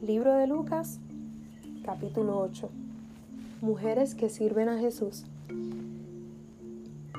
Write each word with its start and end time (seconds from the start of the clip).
Libro 0.00 0.34
de 0.34 0.46
Lucas, 0.46 0.98
capítulo 1.84 2.38
8. 2.40 2.70
Mujeres 3.60 4.14
que 4.14 4.30
sirven 4.30 4.70
a 4.70 4.78
Jesús. 4.78 5.24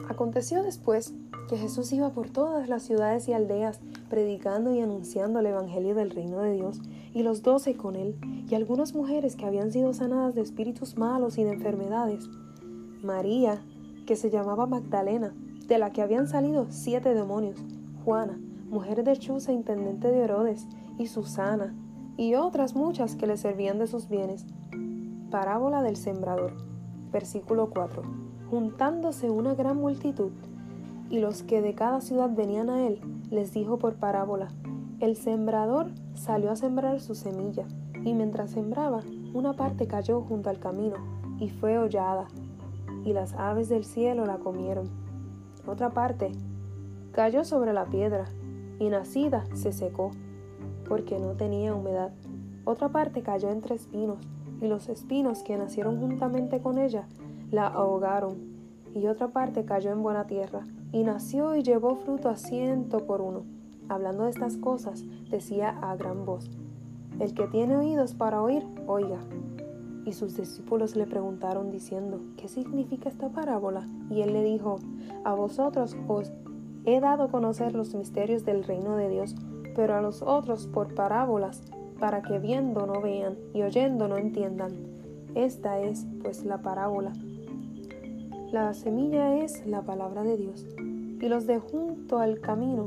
Aconteció 0.10 0.64
después 0.64 1.14
que 1.48 1.58
Jesús 1.58 1.94
iba 1.94 2.10
por 2.10 2.32
todas 2.32 2.68
las 2.68 2.82
ciudades 2.82 3.28
y 3.28 3.34
aldeas, 3.34 3.80
predicando 4.10 4.74
y 4.74 4.82
anunciando 4.82 5.40
el 5.40 5.46
Evangelio 5.46 5.94
del 5.94 6.10
reino 6.10 6.40
de 6.40 6.54
Dios, 6.54 6.82
y 7.14 7.22
los 7.22 7.44
doce 7.44 7.76
con 7.76 7.96
él, 7.96 8.16
y 8.50 8.56
algunas 8.56 8.96
mujeres 8.96 9.36
que 9.36 9.46
habían 9.46 9.72
sido 9.72 9.94
sanadas 9.94 10.34
de 10.34 10.42
espíritus 10.42 10.98
malos 10.98 11.38
y 11.38 11.44
de 11.44 11.52
enfermedades. 11.52 12.28
María, 13.04 13.62
que 14.08 14.16
se 14.16 14.32
llamaba 14.32 14.66
Magdalena, 14.66 15.36
de 15.72 15.80
la 15.80 15.92
que 15.92 16.02
habían 16.02 16.28
salido 16.28 16.66
siete 16.70 17.14
demonios, 17.14 17.58
Juana, 18.04 18.38
mujer 18.70 19.06
de 19.06 19.16
Chuza, 19.16 19.54
intendente 19.54 20.12
de 20.12 20.20
Herodes, 20.20 20.68
y 20.98 21.08
Susana, 21.08 21.74
y 22.18 22.36
otras 22.36 22.76
muchas 22.76 23.16
que 23.16 23.26
le 23.26 23.38
servían 23.38 23.80
de 23.80 23.88
sus 23.88 24.10
bienes. 24.10 24.46
Parábola 25.30 25.82
del 25.82 25.96
sembrador. 25.96 26.58
Versículo 27.14 27.70
4. 27.70 28.04
Juntándose 28.50 29.30
una 29.30 29.56
gran 29.56 29.78
multitud, 29.78 30.34
y 31.10 31.20
los 31.20 31.42
que 31.42 31.62
de 31.62 31.74
cada 31.74 32.02
ciudad 32.02 32.32
venían 32.36 32.70
a 32.70 32.86
él, 32.86 33.00
les 33.30 33.54
dijo 33.54 33.80
por 33.80 33.96
parábola, 33.96 34.50
el 35.00 35.16
sembrador 35.16 35.88
salió 36.16 36.52
a 36.52 36.58
sembrar 36.58 37.00
su 37.00 37.16
semilla, 37.16 37.66
y 38.04 38.14
mientras 38.14 38.50
sembraba, 38.50 39.04
una 39.34 39.54
parte 39.54 39.88
cayó 39.88 40.20
junto 40.20 40.50
al 40.50 40.60
camino, 40.60 40.98
y 41.40 41.48
fue 41.48 41.78
hollada, 41.78 42.28
y 43.06 43.14
las 43.14 43.36
aves 43.36 43.70
del 43.70 43.86
cielo 43.86 44.26
la 44.26 44.36
comieron. 44.36 45.11
Otra 45.66 45.92
parte 45.92 46.32
cayó 47.12 47.44
sobre 47.44 47.74
la 47.74 47.86
piedra, 47.86 48.26
y 48.80 48.90
nacida 48.90 49.46
se 49.54 49.72
secó 49.72 50.12
porque 50.88 51.20
no 51.20 51.34
tenía 51.34 51.74
humedad. 51.74 52.12
Otra 52.66 52.90
parte 52.90 53.22
cayó 53.22 53.50
entre 53.50 53.76
espinos, 53.76 54.28
y 54.60 54.68
los 54.68 54.90
espinos 54.90 55.44
que 55.44 55.58
nacieron 55.58 56.00
juntamente 56.00 56.62
con 56.62 56.78
ella 56.78 57.08
la 57.52 57.68
ahogaron. 57.68 58.52
Y 58.94 59.08
otra 59.08 59.30
parte 59.30 59.64
cayó 59.64 59.92
en 59.92 60.04
buena 60.04 60.28
tierra, 60.28 60.68
y 60.92 61.04
nació 61.04 61.56
y 61.56 61.64
llevó 61.64 61.96
fruto 61.96 62.30
a 62.30 62.36
ciento 62.36 63.06
por 63.06 63.22
uno. 63.22 63.44
Hablando 63.88 64.24
de 64.24 64.32
estas 64.32 64.58
cosas, 64.58 65.04
decía 65.30 65.70
a 65.82 65.96
gran 65.96 66.26
voz, 66.26 66.50
El 67.20 67.34
que 67.34 67.48
tiene 67.48 67.78
oídos 67.78 68.14
para 68.14 68.42
oír, 68.42 68.66
oiga. 68.88 69.20
Y 70.06 70.14
sus 70.14 70.36
discípulos 70.36 70.96
le 70.96 71.06
preguntaron 71.06 71.70
diciendo, 71.72 72.20
¿qué 72.38 72.48
significa 72.48 73.10
esta 73.10 73.30
parábola? 73.30 73.88
Y 74.10 74.22
él 74.22 74.34
le 74.34 74.44
dijo, 74.44 74.80
A 75.24 75.34
vosotros 75.34 75.96
os 76.08 76.32
he 76.86 77.00
dado 77.00 77.30
conocer 77.30 77.74
los 77.74 77.94
misterios 77.94 78.44
del 78.44 78.64
reino 78.64 78.96
de 78.96 79.10
Dios 79.10 79.36
pero 79.76 79.96
a 79.96 80.02
los 80.02 80.22
otros 80.22 80.68
por 80.68 80.94
parábolas, 80.94 81.62
para 82.00 82.22
que 82.22 82.40
viendo 82.40 82.86
no 82.86 83.02
vean 83.02 83.38
y 83.54 83.62
oyendo 83.62 84.08
no 84.08 84.18
entiendan. 84.18 84.72
Esta 85.36 85.80
es, 85.80 86.06
pues, 86.22 86.44
la 86.44 86.62
parábola. 86.62 87.14
La 88.52 88.74
semilla 88.74 89.38
es 89.38 89.66
la 89.66 89.82
palabra 89.82 90.24
de 90.24 90.36
Dios, 90.36 90.66
y 90.78 91.28
los 91.30 91.48
de 91.48 91.60
junto 91.60 92.20
al 92.20 92.42
camino 92.42 92.84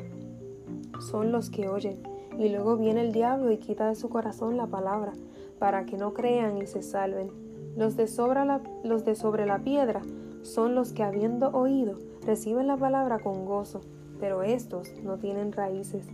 son 1.00 1.32
los 1.32 1.50
que 1.50 1.68
oyen, 1.68 2.02
y 2.38 2.48
luego 2.48 2.76
viene 2.76 3.00
el 3.00 3.12
diablo 3.12 3.50
y 3.50 3.58
quita 3.58 3.88
de 3.88 3.94
su 3.94 4.08
corazón 4.08 4.56
la 4.56 4.66
palabra, 4.66 5.12
para 5.58 5.86
que 5.86 5.96
no 5.96 6.14
crean 6.14 6.58
y 6.58 6.66
se 6.66 6.82
salven. 6.82 7.30
Los 7.76 7.96
de, 7.96 8.06
sobre 8.06 8.40
de 8.42 9.14
sobre 9.14 9.46
la 9.46 9.58
piedra 9.58 10.02
son 10.42 10.74
los 10.74 10.92
que 10.92 11.02
habiendo 11.02 11.48
oído 11.50 11.98
reciben 12.24 12.66
la 12.66 12.76
palabra 12.76 13.18
con 13.18 13.44
gozo, 13.44 13.80
pero 14.20 14.42
estos 14.42 14.92
no 15.02 15.18
tienen 15.18 15.52
raíces 15.52 16.08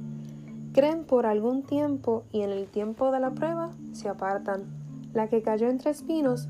Creen 0.72 1.02
por 1.02 1.26
algún 1.26 1.64
tiempo 1.64 2.22
y 2.30 2.42
en 2.42 2.50
el 2.50 2.68
tiempo 2.68 3.10
de 3.10 3.18
la 3.18 3.32
prueba 3.32 3.70
se 3.92 4.08
apartan. 4.08 4.66
La 5.12 5.26
que 5.26 5.42
cayó 5.42 5.68
entre 5.68 5.90
espinos, 5.90 6.48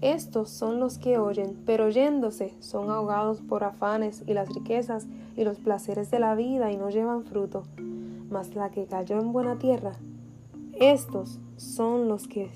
estos 0.00 0.48
son 0.48 0.80
los 0.80 0.96
que 0.96 1.18
oyen, 1.18 1.62
pero 1.66 1.86
oyéndose 1.86 2.54
son 2.60 2.88
ahogados 2.88 3.42
por 3.42 3.64
afanes 3.64 4.24
y 4.26 4.32
las 4.32 4.48
riquezas 4.48 5.06
y 5.36 5.44
los 5.44 5.58
placeres 5.58 6.10
de 6.10 6.18
la 6.18 6.34
vida 6.34 6.72
y 6.72 6.78
no 6.78 6.88
llevan 6.88 7.24
fruto. 7.24 7.64
Mas 8.30 8.54
la 8.54 8.70
que 8.70 8.86
cayó 8.86 9.18
en 9.18 9.32
buena 9.32 9.58
tierra, 9.58 9.92
estos 10.78 11.40
son 11.56 12.08
los 12.08 12.28
que, 12.28 12.50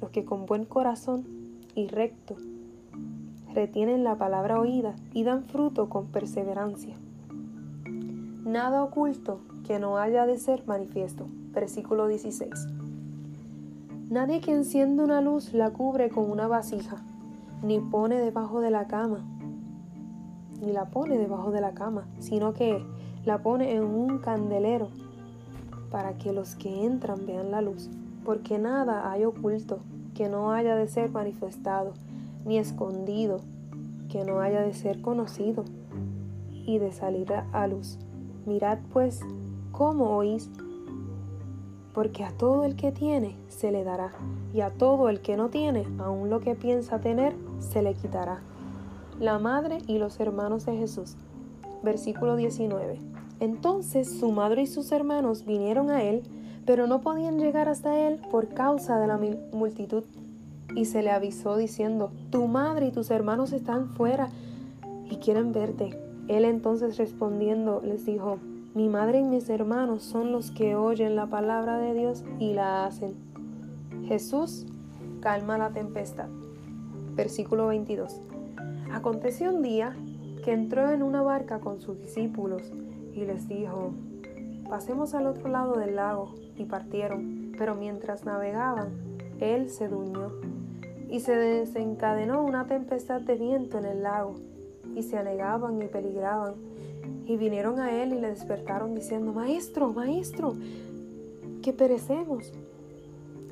los 0.00 0.10
que 0.10 0.24
con 0.24 0.46
buen 0.46 0.64
corazón 0.64 1.24
y 1.74 1.86
recto 1.86 2.36
retienen 3.54 4.04
la 4.04 4.16
palabra 4.16 4.58
oída 4.58 4.96
y 5.12 5.24
dan 5.24 5.44
fruto 5.44 5.88
con 5.88 6.06
perseverancia. 6.06 6.96
Nada 8.44 8.82
oculto 8.82 9.40
que 9.66 9.78
no 9.78 9.96
haya 9.96 10.26
de 10.26 10.38
ser 10.38 10.66
manifiesto. 10.66 11.26
Versículo 11.52 12.08
16. 12.08 12.50
Nadie 14.10 14.40
que 14.40 14.52
enciende 14.52 15.02
una 15.02 15.20
luz 15.20 15.54
la 15.54 15.70
cubre 15.70 16.10
con 16.10 16.30
una 16.30 16.46
vasija, 16.46 16.96
ni 17.62 17.80
pone 17.80 18.18
debajo 18.18 18.60
de 18.60 18.70
la 18.70 18.86
cama, 18.86 19.24
ni 20.60 20.72
la 20.72 20.86
pone 20.86 21.16
debajo 21.16 21.50
de 21.52 21.60
la 21.60 21.72
cama, 21.72 22.06
sino 22.18 22.52
que 22.52 22.84
la 23.24 23.42
pone 23.42 23.74
en 23.74 23.84
un 23.84 24.18
candelero 24.18 24.88
para 25.90 26.14
que 26.14 26.32
los 26.32 26.54
que 26.54 26.84
entran 26.84 27.26
vean 27.26 27.50
la 27.50 27.60
luz, 27.62 27.90
porque 28.24 28.58
nada 28.58 29.10
hay 29.10 29.24
oculto 29.24 29.78
que 30.14 30.28
no 30.28 30.52
haya 30.52 30.76
de 30.76 30.88
ser 30.88 31.10
manifestado, 31.10 31.92
ni 32.44 32.58
escondido 32.58 33.40
que 34.10 34.24
no 34.24 34.40
haya 34.40 34.60
de 34.60 34.74
ser 34.74 35.00
conocido 35.00 35.64
y 36.52 36.78
de 36.78 36.92
salir 36.92 37.32
a 37.32 37.66
luz. 37.66 37.98
Mirad 38.46 38.78
pues 38.92 39.22
¿Cómo 39.76 40.16
oís? 40.16 40.48
Porque 41.94 42.22
a 42.22 42.30
todo 42.30 42.62
el 42.62 42.76
que 42.76 42.92
tiene 42.92 43.36
se 43.48 43.72
le 43.72 43.82
dará, 43.82 44.12
y 44.52 44.60
a 44.60 44.70
todo 44.70 45.08
el 45.08 45.20
que 45.20 45.36
no 45.36 45.48
tiene, 45.48 45.84
aun 45.98 46.30
lo 46.30 46.38
que 46.38 46.54
piensa 46.54 47.00
tener, 47.00 47.34
se 47.58 47.82
le 47.82 47.94
quitará. 47.94 48.38
La 49.18 49.40
madre 49.40 49.78
y 49.88 49.98
los 49.98 50.20
hermanos 50.20 50.64
de 50.64 50.76
Jesús. 50.76 51.16
Versículo 51.82 52.36
19. 52.36 53.13
Entonces 53.40 54.08
su 54.08 54.32
madre 54.32 54.62
y 54.62 54.66
sus 54.66 54.92
hermanos 54.92 55.44
vinieron 55.44 55.90
a 55.90 56.02
él, 56.02 56.22
pero 56.66 56.86
no 56.86 57.00
podían 57.00 57.38
llegar 57.38 57.68
hasta 57.68 57.98
él 58.06 58.20
por 58.30 58.48
causa 58.48 58.98
de 58.98 59.06
la 59.06 59.20
multitud. 59.52 60.04
Y 60.74 60.86
se 60.86 61.02
le 61.02 61.10
avisó 61.10 61.56
diciendo, 61.56 62.10
Tu 62.30 62.46
madre 62.46 62.86
y 62.86 62.90
tus 62.90 63.10
hermanos 63.10 63.52
están 63.52 63.88
fuera 63.88 64.28
y 65.10 65.16
quieren 65.16 65.52
verte. 65.52 65.98
Él 66.28 66.44
entonces 66.44 66.96
respondiendo 66.96 67.82
les 67.84 68.06
dijo, 68.06 68.38
mi 68.74 68.88
madre 68.88 69.20
y 69.20 69.22
mis 69.22 69.48
hermanos 69.50 70.02
son 70.02 70.32
los 70.32 70.50
que 70.50 70.74
oyen 70.74 71.14
la 71.14 71.26
palabra 71.26 71.78
de 71.78 71.94
Dios 71.94 72.24
y 72.40 72.54
la 72.54 72.84
hacen. 72.84 73.14
Jesús 74.08 74.66
calma 75.20 75.58
la 75.58 75.70
tempestad. 75.70 76.26
Versículo 77.14 77.68
22. 77.68 78.20
Aconteció 78.92 79.54
un 79.54 79.62
día 79.62 79.94
que 80.44 80.52
entró 80.52 80.90
en 80.90 81.04
una 81.04 81.22
barca 81.22 81.60
con 81.60 81.80
sus 81.80 82.00
discípulos 82.00 82.72
y 83.14 83.24
les 83.24 83.48
dijo, 83.48 83.92
pasemos 84.68 85.14
al 85.14 85.26
otro 85.26 85.48
lado 85.48 85.74
del 85.74 85.96
lago, 85.96 86.34
y 86.56 86.64
partieron, 86.64 87.52
pero 87.58 87.74
mientras 87.74 88.24
navegaban, 88.24 88.90
él 89.40 89.70
se 89.70 89.88
durmió, 89.88 90.32
y 91.08 91.20
se 91.20 91.34
desencadenó 91.34 92.42
una 92.42 92.66
tempestad 92.66 93.20
de 93.20 93.36
viento 93.36 93.78
en 93.78 93.84
el 93.84 94.02
lago, 94.02 94.34
y 94.94 95.02
se 95.02 95.18
anegaban 95.18 95.80
y 95.82 95.86
peligraban 95.86 96.54
y 97.26 97.36
vinieron 97.36 97.80
a 97.80 98.02
él 98.02 98.12
y 98.12 98.20
le 98.20 98.28
despertaron 98.28 98.94
diciendo, 98.94 99.32
Maestro, 99.32 99.92
Maestro, 99.92 100.54
que 101.62 101.72
perecemos. 101.72 102.52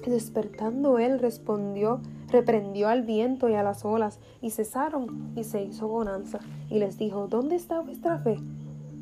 Despertando 0.07 0.99
él 0.99 1.19
respondió, 1.19 2.01
reprendió 2.29 2.89
al 2.89 3.03
viento 3.03 3.49
y 3.49 3.55
a 3.55 3.63
las 3.63 3.85
olas, 3.85 4.19
y 4.41 4.51
cesaron, 4.51 5.33
y 5.37 5.45
se 5.45 5.63
hizo 5.63 5.89
bonanza. 5.89 6.41
Y 6.69 6.79
les 6.79 6.99
dijo, 6.99 7.29
¿dónde 7.29 7.57
está 7.57 7.81
vuestra 7.81 8.19
fe? 8.19 8.39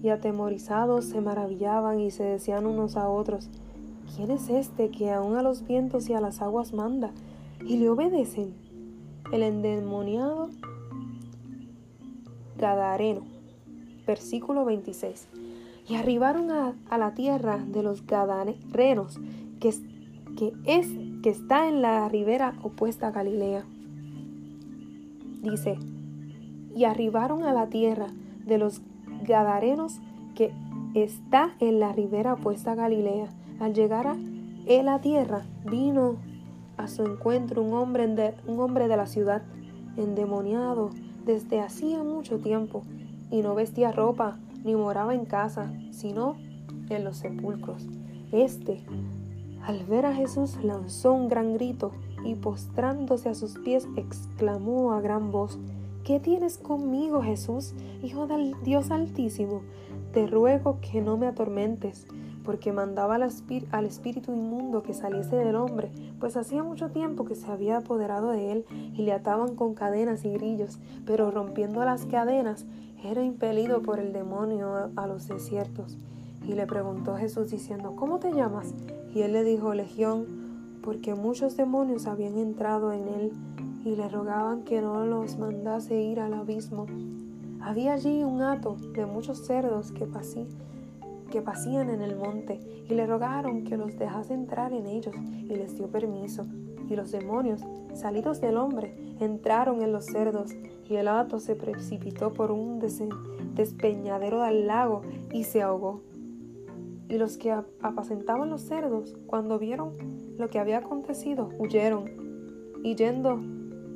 Y 0.02 0.08
atemorizados 0.08 1.04
se 1.04 1.20
maravillaban 1.20 2.00
y 2.00 2.10
se 2.10 2.24
decían 2.24 2.66
unos 2.66 2.96
a 2.96 3.08
otros, 3.08 3.50
¿quién 4.14 4.30
es 4.30 4.48
este 4.48 4.90
que 4.90 5.12
aun 5.12 5.36
a 5.36 5.42
los 5.42 5.66
vientos 5.66 6.08
y 6.08 6.14
a 6.14 6.20
las 6.20 6.40
aguas 6.40 6.72
manda? 6.72 7.10
Y 7.66 7.76
le 7.78 7.90
obedecen. 7.90 8.54
El 9.32 9.42
endemoniado 9.42 10.48
Gadareno 12.58 13.40
versículo 14.10 14.64
26. 14.64 15.28
Y 15.88 15.94
arribaron 15.94 16.50
a, 16.50 16.74
la 16.98 17.14
tierra 17.14 17.58
de 17.58 17.82
los 17.82 18.06
Gadarenos, 18.06 19.20
que, 19.60 19.72
que, 20.36 20.52
es, 20.64 20.88
que 21.22 21.30
está 21.30 21.68
en 21.68 21.80
la 21.80 22.08
ribera 22.08 22.54
opuesta 22.62 23.08
a 23.08 23.12
Galilea. 23.12 23.64
Dice, 25.42 25.78
y 26.74 26.84
arribaron 26.84 27.44
a 27.44 27.52
la 27.52 27.68
tierra 27.68 28.08
de 28.44 28.58
los 28.58 28.82
Gadarenos, 29.30 30.00
que 30.34 30.52
está 30.94 31.50
en 31.60 31.80
la 31.80 31.92
ribera 31.92 32.34
opuesta 32.34 32.72
a 32.72 32.74
Galilea. 32.74 33.28
Al 33.58 33.74
llegar 33.74 34.06
a 34.06 34.16
la 34.66 35.00
tierra, 35.00 35.42
vino 35.64 36.16
a 36.76 36.88
su 36.88 37.02
encuentro 37.02 37.62
un 37.62 37.74
hombre, 37.74 38.06
de, 38.06 38.34
un 38.46 38.60
hombre 38.60 38.88
de 38.88 38.96
la 38.96 39.06
ciudad, 39.06 39.42
endemoniado 39.96 40.90
desde 41.24 41.60
hacía 41.60 42.02
mucho 42.02 42.38
tiempo 42.38 42.82
y 43.30 43.42
no 43.42 43.54
vestía 43.54 43.92
ropa, 43.92 44.38
ni 44.64 44.74
moraba 44.74 45.14
en 45.14 45.24
casa, 45.24 45.72
sino 45.90 46.36
en 46.88 47.04
los 47.04 47.18
sepulcros. 47.18 47.86
Este, 48.32 48.82
al 49.66 49.84
ver 49.84 50.06
a 50.06 50.14
Jesús, 50.14 50.56
lanzó 50.62 51.12
un 51.12 51.28
gran 51.28 51.54
grito 51.54 51.92
y 52.24 52.34
postrándose 52.34 53.28
a 53.28 53.34
sus 53.34 53.58
pies, 53.58 53.86
exclamó 53.96 54.92
a 54.92 55.00
gran 55.00 55.30
voz, 55.30 55.58
¿Qué 56.04 56.18
tienes 56.18 56.56
conmigo, 56.56 57.22
Jesús, 57.22 57.74
Hijo 58.02 58.26
del 58.26 58.54
Dios 58.64 58.90
Altísimo? 58.90 59.60
Te 60.14 60.26
ruego 60.26 60.78
que 60.80 61.02
no 61.02 61.18
me 61.18 61.26
atormentes, 61.26 62.06
porque 62.42 62.72
mandaba 62.72 63.16
al, 63.16 63.84
espíritu 63.84 64.32
inmundo 64.32 64.82
que 64.82 64.94
saliese 64.94 65.36
del 65.36 65.56
hombre, 65.56 65.90
pues 66.18 66.38
hacía 66.38 66.62
mucho 66.62 66.88
tiempo 66.88 67.26
que 67.26 67.34
se 67.34 67.50
había 67.50 67.76
apoderado 67.76 68.30
de 68.30 68.50
él 68.50 68.64
y 68.70 69.02
le 69.02 69.12
ataban 69.12 69.54
con 69.54 69.74
cadenas 69.74 70.24
y 70.24 70.32
grillos, 70.32 70.78
pero 71.04 71.30
rompiendo 71.30 71.84
las 71.84 72.06
cadenas, 72.06 72.64
era 73.04 73.22
impelido 73.22 73.82
por 73.82 74.00
el 74.00 74.14
demonio 74.14 74.90
a 74.96 75.06
los 75.06 75.28
desiertos. 75.28 75.98
Y 76.48 76.54
le 76.54 76.66
preguntó 76.66 77.16
Jesús 77.16 77.50
diciendo, 77.50 77.94
¿cómo 77.94 78.18
te 78.18 78.32
llamas? 78.32 78.72
Y 79.14 79.20
él 79.20 79.34
le 79.34 79.44
dijo, 79.44 79.74
Legión, 79.74 80.24
porque 80.82 81.14
muchos 81.14 81.58
demonios 81.58 82.06
habían 82.06 82.38
entrado 82.38 82.92
en 82.92 83.06
él 83.06 83.32
y 83.84 83.96
le 83.96 84.08
rogaban 84.08 84.62
que 84.62 84.80
no 84.80 85.06
los 85.06 85.38
mandase 85.38 86.00
ir 86.00 86.20
al 86.20 86.34
abismo. 86.34 86.86
Había 87.60 87.94
allí 87.94 88.22
un 88.24 88.42
hato 88.42 88.76
de 88.94 89.06
muchos 89.06 89.46
cerdos 89.46 89.92
que, 89.92 90.08
que 91.30 91.42
pasían 91.42 91.90
en 91.90 92.02
el 92.02 92.16
monte 92.16 92.60
y 92.88 92.94
le 92.94 93.06
rogaron 93.06 93.64
que 93.64 93.76
los 93.76 93.98
dejase 93.98 94.34
entrar 94.34 94.72
en 94.72 94.86
ellos 94.86 95.14
y 95.16 95.54
les 95.54 95.76
dio 95.76 95.88
permiso. 95.88 96.46
Y 96.88 96.96
los 96.96 97.12
demonios, 97.12 97.62
salidos 97.94 98.40
del 98.40 98.56
hombre, 98.56 98.94
entraron 99.20 99.80
en 99.82 99.92
los 99.92 100.06
cerdos 100.06 100.52
y 100.88 100.96
el 100.96 101.06
hato 101.06 101.38
se 101.38 101.54
precipitó 101.54 102.32
por 102.32 102.50
un 102.50 102.80
despeñadero 103.54 104.42
del 104.42 104.66
lago 104.66 105.02
y 105.32 105.44
se 105.44 105.62
ahogó. 105.62 106.00
Y 107.08 107.18
los 107.18 107.36
que 107.36 107.52
apacentaban 107.52 108.50
los 108.50 108.62
cerdos, 108.62 109.16
cuando 109.26 109.58
vieron 109.58 109.92
lo 110.36 110.48
que 110.48 110.58
había 110.58 110.78
acontecido, 110.78 111.50
huyeron, 111.58 112.04
y 112.82 112.94
yendo, 112.94 113.40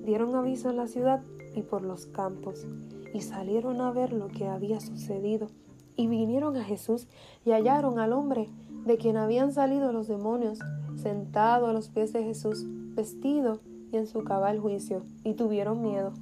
dieron 0.05 0.35
aviso 0.35 0.71
en 0.71 0.77
la 0.77 0.87
ciudad 0.87 1.23
y 1.55 1.63
por 1.63 1.83
los 1.83 2.07
campos, 2.07 2.67
y 3.13 3.21
salieron 3.21 3.81
a 3.81 3.91
ver 3.93 4.13
lo 4.13 4.29
que 4.29 4.47
había 4.47 4.81
sucedido. 4.81 5.49
Y 5.97 6.09
vinieron 6.09 6.57
a 6.57 6.65
Jesús 6.65 7.07
y 7.45 7.53
hallaron 7.53 7.99
al 7.99 8.13
hombre 8.13 8.49
de 8.85 8.97
quien 8.97 9.17
habían 9.17 9.53
salido 9.53 9.93
los 9.93 10.09
demonios, 10.09 10.59
sentado 10.97 11.69
a 11.69 11.73
los 11.73 11.89
pies 11.89 12.13
de 12.13 12.25
Jesús, 12.25 12.65
vestido 12.95 13.61
y 13.93 13.97
en 13.97 14.07
su 14.07 14.25
cabal 14.25 14.59
juicio, 14.59 15.05
y 15.23 15.35
tuvieron 15.35 15.83
miedo. 15.83 16.13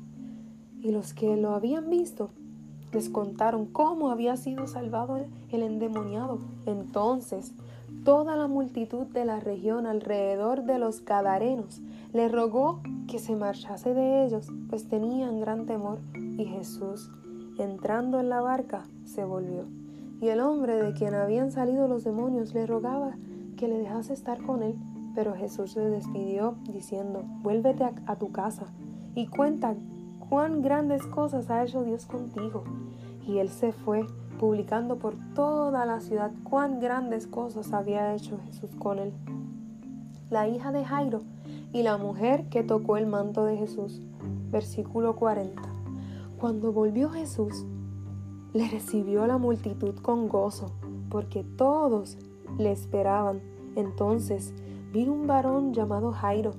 Y 0.80 0.90
los 0.90 1.14
que 1.14 1.36
lo 1.36 1.54
habían 1.54 1.88
visto 1.88 2.30
les 2.92 3.08
contaron 3.08 3.66
cómo 3.66 4.10
había 4.10 4.36
sido 4.36 4.66
salvado 4.66 5.24
el 5.50 5.62
endemoniado. 5.62 6.38
Entonces 6.66 7.54
toda 8.04 8.36
la 8.36 8.48
multitud 8.48 9.06
de 9.06 9.24
la 9.24 9.40
región 9.40 9.86
alrededor 9.86 10.64
de 10.64 10.78
los 10.78 11.04
Gadarenos 11.04 11.80
le 12.12 12.28
rogó 12.28 12.80
que 13.08 13.18
se 13.18 13.36
marchase 13.36 13.94
de 13.94 14.24
ellos, 14.24 14.48
pues 14.68 14.88
tenían 14.88 15.40
gran 15.40 15.66
temor. 15.66 15.98
Y 16.14 16.44
Jesús, 16.44 17.10
entrando 17.58 18.20
en 18.20 18.28
la 18.28 18.40
barca, 18.40 18.84
se 19.04 19.24
volvió. 19.24 19.66
Y 20.20 20.28
el 20.28 20.40
hombre 20.40 20.76
de 20.76 20.92
quien 20.92 21.14
habían 21.14 21.50
salido 21.52 21.88
los 21.88 22.04
demonios 22.04 22.54
le 22.54 22.66
rogaba 22.66 23.16
que 23.56 23.68
le 23.68 23.78
dejase 23.78 24.12
estar 24.12 24.42
con 24.42 24.62
él. 24.62 24.74
Pero 25.14 25.34
Jesús 25.34 25.76
le 25.76 25.88
despidió 25.90 26.54
diciendo, 26.72 27.22
vuélvete 27.42 27.84
a, 27.84 27.92
a 28.06 28.16
tu 28.16 28.32
casa 28.32 28.66
y 29.14 29.26
cuenta 29.26 29.74
cuán 30.28 30.62
grandes 30.62 31.04
cosas 31.06 31.50
ha 31.50 31.62
hecho 31.62 31.84
Dios 31.84 32.06
contigo. 32.06 32.64
Y 33.26 33.38
él 33.38 33.48
se 33.48 33.72
fue, 33.72 34.06
publicando 34.42 34.96
por 34.96 35.14
toda 35.36 35.86
la 35.86 36.00
ciudad 36.00 36.32
cuán 36.42 36.80
grandes 36.80 37.28
cosas 37.28 37.72
había 37.72 38.12
hecho 38.12 38.40
Jesús 38.46 38.70
con 38.76 38.98
él. 38.98 39.12
La 40.30 40.48
hija 40.48 40.72
de 40.72 40.84
Jairo 40.84 41.20
y 41.72 41.84
la 41.84 41.96
mujer 41.96 42.48
que 42.48 42.64
tocó 42.64 42.96
el 42.96 43.06
manto 43.06 43.44
de 43.44 43.56
Jesús. 43.56 44.02
Versículo 44.50 45.14
40. 45.14 45.62
Cuando 46.40 46.72
volvió 46.72 47.10
Jesús, 47.10 47.64
le 48.52 48.66
recibió 48.68 49.28
la 49.28 49.38
multitud 49.38 49.94
con 50.02 50.28
gozo, 50.28 50.72
porque 51.08 51.44
todos 51.44 52.18
le 52.58 52.72
esperaban. 52.72 53.40
Entonces 53.76 54.52
vino 54.92 55.12
un 55.12 55.28
varón 55.28 55.72
llamado 55.72 56.10
Jairo, 56.10 56.50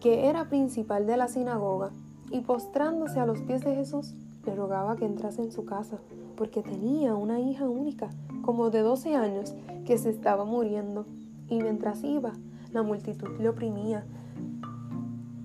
que 0.00 0.30
era 0.30 0.48
principal 0.48 1.06
de 1.06 1.18
la 1.18 1.28
sinagoga, 1.28 1.90
y 2.30 2.40
postrándose 2.40 3.20
a 3.20 3.26
los 3.26 3.42
pies 3.42 3.62
de 3.62 3.74
Jesús, 3.74 4.14
le 4.46 4.54
rogaba 4.54 4.96
que 4.96 5.04
entrase 5.04 5.42
en 5.42 5.52
su 5.52 5.66
casa, 5.66 5.98
porque 6.36 6.62
tenía 6.62 7.14
una 7.14 7.40
hija 7.40 7.68
única, 7.68 8.10
como 8.42 8.70
de 8.70 8.80
doce 8.80 9.14
años, 9.14 9.54
que 9.84 9.98
se 9.98 10.10
estaba 10.10 10.44
muriendo, 10.44 11.06
y 11.48 11.60
mientras 11.60 12.02
iba, 12.04 12.32
la 12.72 12.82
multitud 12.82 13.28
le 13.38 13.48
oprimía. 13.48 14.04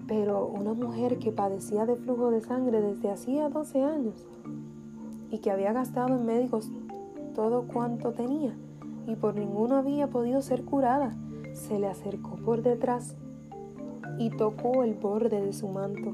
Pero 0.07 0.47
una 0.47 0.74
mujer 0.74 1.19
que 1.19 1.31
padecía 1.31 1.86
de 1.86 1.95
flujo 1.95 2.31
de 2.31 2.41
sangre 2.41 2.81
desde 2.81 3.12
hacía 3.12 3.50
doce 3.50 3.83
años, 3.83 4.25
y 5.30 5.39
que 5.39 5.51
había 5.51 5.74
gastado 5.74 6.15
en 6.15 6.25
médicos 6.25 6.71
todo 7.36 7.68
cuanto 7.68 8.13
tenía, 8.13 8.56
y 9.07 9.15
por 9.15 9.36
ninguno 9.36 9.75
había 9.75 10.07
podido 10.07 10.41
ser 10.41 10.63
curada, 10.65 11.15
se 11.53 11.80
le 11.80 11.88
acercó 11.88 12.36
por 12.38 12.62
detrás 12.62 13.15
y 14.18 14.30
tocó 14.30 14.83
el 14.83 14.95
borde 14.95 15.41
de 15.41 15.53
su 15.53 15.68
manto 15.68 16.13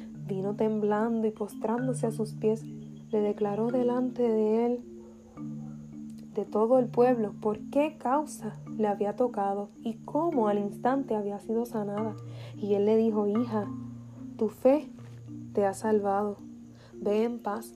Vino 0.31 0.55
temblando 0.55 1.27
y 1.27 1.31
postrándose 1.31 2.07
a 2.07 2.11
sus 2.11 2.35
pies, 2.35 2.63
le 3.11 3.19
declaró 3.19 3.67
delante 3.67 4.21
de 4.21 4.65
él, 4.65 4.79
de 6.33 6.45
todo 6.45 6.79
el 6.79 6.85
pueblo, 6.87 7.33
por 7.41 7.59
qué 7.69 7.97
causa 7.97 8.55
le 8.77 8.87
había 8.87 9.17
tocado 9.17 9.71
y 9.83 9.95
cómo 10.05 10.47
al 10.47 10.57
instante 10.57 11.15
había 11.15 11.37
sido 11.39 11.65
sanada. 11.65 12.15
Y 12.55 12.75
él 12.75 12.85
le 12.85 12.95
dijo, 12.95 13.27
hija, 13.27 13.67
tu 14.37 14.47
fe 14.47 14.89
te 15.51 15.65
ha 15.65 15.73
salvado, 15.73 16.37
ve 16.93 17.25
en 17.25 17.37
paz. 17.39 17.75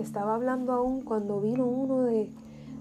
Estaba 0.00 0.34
hablando 0.34 0.72
aún 0.72 1.02
cuando 1.02 1.40
vino 1.40 1.64
uno 1.64 2.02
de 2.02 2.32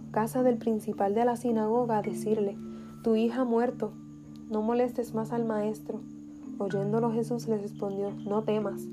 casa 0.10 0.42
del 0.42 0.58
principal 0.58 1.14
de 1.14 1.24
la 1.24 1.36
sinagoga 1.36 2.00
a 2.00 2.02
decirle, 2.02 2.58
tu 3.04 3.16
hija 3.16 3.42
ha 3.42 3.46
muerto, 3.46 3.92
no 4.50 4.64
molestes 4.64 5.14
más 5.14 5.32
al 5.32 5.46
maestro. 5.46 6.02
Oyéndolo 6.62 7.12
Jesús 7.12 7.48
le 7.48 7.58
respondió, 7.58 8.12
no 8.24 8.44
temas, 8.44 8.88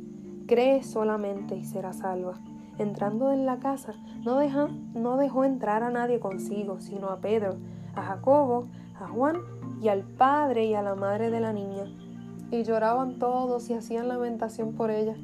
cree 0.47 0.83
solamente 0.83 1.55
y 1.55 1.65
serás 1.65 1.99
salva. 1.99 2.41
Entrando 2.79 3.31
en 3.31 3.45
la 3.45 3.59
casa, 3.59 3.93
no, 4.25 4.41
no 4.95 5.17
dejó 5.19 5.45
entrar 5.45 5.83
a 5.83 5.91
nadie 5.91 6.19
consigo, 6.19 6.81
sino 6.81 7.11
a 7.11 7.21
Pedro, 7.21 7.57
a 7.95 8.03
Jacobo, 8.05 8.69
a 8.99 9.07
Juan 9.09 9.37
y 9.83 9.89
al 9.89 10.03
padre 10.03 10.65
y 10.65 10.73
a 10.73 10.81
la 10.81 10.95
madre 10.95 11.31
de 11.31 11.41
la 11.41 11.53
niña. 11.53 11.85
Y 12.51 12.63
lloraban 12.63 13.19
todos 13.19 13.69
y 13.69 13.75
hacían 13.75 14.09
lamentación 14.09 14.73
por 14.73 14.91
ella. 14.91 15.17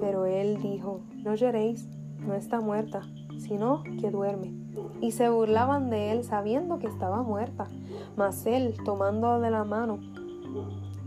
Pero 0.00 0.24
él 0.24 0.56
dijo, 0.62 1.02
no 1.22 1.34
lloréis, 1.34 1.86
no 2.26 2.32
está 2.32 2.60
muerta, 2.60 3.02
sino 3.36 3.82
que 4.00 4.10
duerme. 4.10 4.54
Y 5.02 5.10
se 5.10 5.28
burlaban 5.28 5.90
de 5.90 6.12
él 6.12 6.24
sabiendo 6.24 6.78
que 6.78 6.86
estaba 6.86 7.22
muerta. 7.22 7.68
Mas 8.16 8.46
él, 8.46 8.74
tomando 8.86 9.38
de 9.38 9.50
la 9.50 9.64
mano, 9.64 9.98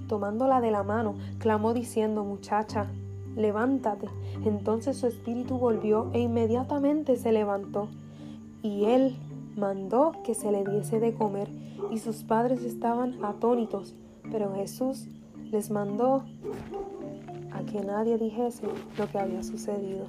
tomándola 0.07 0.61
de 0.61 0.71
la 0.71 0.83
mano, 0.83 1.15
clamó 1.39 1.73
diciendo, 1.73 2.23
muchacha, 2.23 2.87
levántate. 3.35 4.07
Entonces 4.45 4.97
su 4.97 5.07
espíritu 5.07 5.57
volvió 5.57 6.09
e 6.13 6.19
inmediatamente 6.19 7.17
se 7.17 7.31
levantó. 7.31 7.87
Y 8.61 8.85
él 8.85 9.15
mandó 9.55 10.13
que 10.23 10.33
se 10.33 10.51
le 10.51 10.63
diese 10.63 10.99
de 10.99 11.13
comer, 11.13 11.49
y 11.91 11.99
sus 11.99 12.23
padres 12.23 12.63
estaban 12.63 13.23
atónitos. 13.23 13.95
Pero 14.31 14.53
Jesús 14.55 15.07
les 15.51 15.69
mandó 15.69 16.23
a 17.51 17.63
que 17.63 17.81
nadie 17.81 18.17
dijese 18.17 18.67
lo 18.97 19.07
que 19.09 19.19
había 19.19 19.43
sucedido. 19.43 20.05